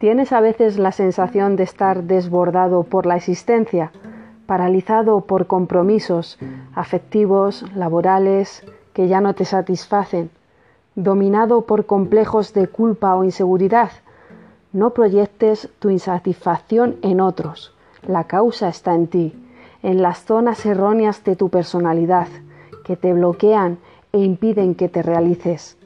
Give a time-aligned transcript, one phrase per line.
[0.00, 3.92] ¿Tienes a veces la sensación de estar desbordado por la existencia,
[4.46, 6.38] paralizado por compromisos
[6.74, 8.64] afectivos, laborales,
[8.94, 10.30] que ya no te satisfacen,
[10.94, 13.90] dominado por complejos de culpa o inseguridad?
[14.72, 17.74] No proyectes tu insatisfacción en otros.
[18.00, 19.34] La causa está en ti,
[19.82, 22.28] en las zonas erróneas de tu personalidad,
[22.84, 23.76] que te bloquean
[24.14, 25.76] e impiden que te realices.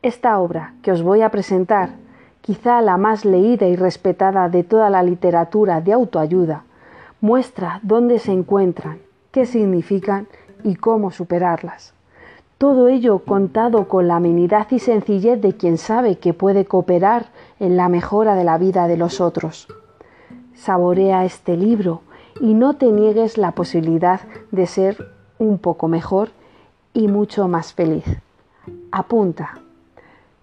[0.00, 2.02] Esta obra que os voy a presentar
[2.44, 6.64] quizá la más leída y respetada de toda la literatura de autoayuda,
[7.22, 8.98] muestra dónde se encuentran,
[9.32, 10.26] qué significan
[10.62, 11.94] y cómo superarlas.
[12.58, 17.28] Todo ello contado con la amenidad y sencillez de quien sabe que puede cooperar
[17.60, 19.66] en la mejora de la vida de los otros.
[20.54, 22.02] Saborea este libro
[22.42, 24.98] y no te niegues la posibilidad de ser
[25.38, 26.28] un poco mejor
[26.92, 28.04] y mucho más feliz.
[28.92, 29.60] Apunta.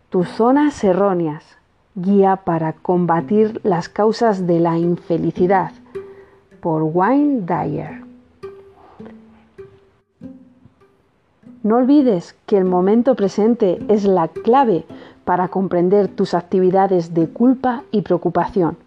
[0.10, 1.61] Tus zonas erróneas
[1.96, 5.74] Guía para combatir las causas de la infelicidad
[6.62, 8.06] por Wayne Dyer.
[11.64, 14.86] No olvides que el momento presente es la clave
[15.26, 18.78] para comprender tus actividades de culpa y preocupación.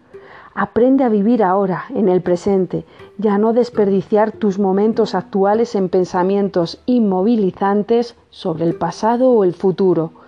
[0.55, 2.85] Aprende a vivir ahora, en el presente,
[3.21, 9.53] y a no desperdiciar tus momentos actuales en pensamientos inmovilizantes sobre el pasado o el
[9.53, 10.24] futuro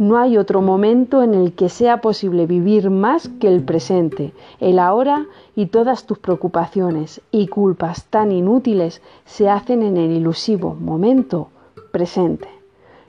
[0.00, 4.78] no hay otro momento en el que sea posible vivir más que el presente, el
[4.78, 11.48] ahora y todas tus preocupaciones y culpas tan inútiles se hacen en el ilusivo momento
[11.92, 12.48] presente.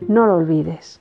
[0.06, 1.00] No lo olvides.